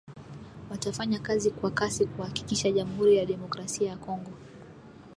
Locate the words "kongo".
3.97-4.31